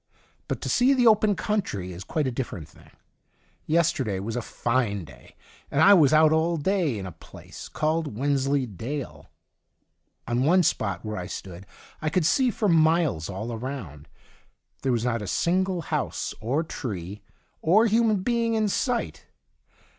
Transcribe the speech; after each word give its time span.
But 0.47 0.61
to 0.61 0.67
see 0.67 0.95
the 0.95 1.05
open 1.05 1.35
country 1.35 1.93
is 1.93 2.03
quite 2.03 2.25
a 2.25 2.31
different 2.31 2.67
thing. 2.67 2.89
Yesterday 3.67 4.17
was 4.19 4.35
a 4.35 4.41
fine 4.41 5.05
day, 5.05 5.35
and 5.69 5.79
I 5.79 5.93
was 5.93 6.11
out 6.11 6.31
all 6.33 6.57
day 6.57 6.97
in 6.97 7.05
a 7.05 7.11
place 7.11 7.67
called 7.69 8.17
Wens 8.17 8.47
ley 8.47 8.65
Dale. 8.65 9.29
On 10.27 10.43
one 10.43 10.63
spot 10.63 11.05
where 11.05 11.17
I 11.17 11.27
stood 11.27 11.67
I 12.01 12.09
could 12.09 12.25
see 12.25 12.49
for 12.49 12.67
miles 12.67 13.29
all 13.29 13.55
round. 13.55 14.07
There 14.81 14.91
was 14.91 15.05
not 15.05 15.21
a 15.21 15.27
single 15.27 15.81
house, 15.83 16.33
or 16.41 16.63
tree, 16.63 17.21
or 17.61 17.85
human 17.85 18.23
being 18.23 18.55
in 18.55 18.69
sight. 18.69 19.27